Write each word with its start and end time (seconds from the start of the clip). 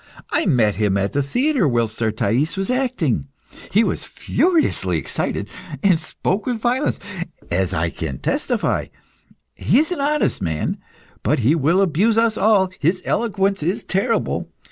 I 0.31 0.47
met 0.47 0.73
him 0.77 0.97
at 0.97 1.13
the 1.13 1.21
theatre 1.21 1.67
whilst 1.67 2.01
our 2.01 2.09
Thais 2.09 2.57
was 2.57 2.71
acting. 2.71 3.27
He 3.71 3.83
was 3.83 4.03
furiously 4.03 4.97
excited, 4.97 5.47
and 5.83 5.99
spoke 5.99 6.47
with 6.47 6.57
violence, 6.59 6.97
as 7.51 7.71
I 7.71 7.91
can 7.91 8.17
testify. 8.17 8.87
He 9.53 9.77
is 9.77 9.91
an 9.91 10.01
honest 10.01 10.41
man, 10.41 10.79
but 11.21 11.37
he 11.41 11.53
will 11.53 11.81
abuse 11.81 12.17
us 12.17 12.35
all; 12.35 12.71
his 12.79 13.03
eloquence 13.05 13.61
is 13.61 13.83
terrible. 13.85 14.49